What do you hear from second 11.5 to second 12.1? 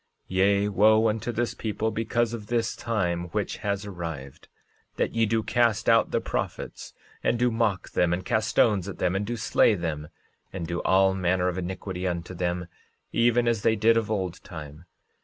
iniquity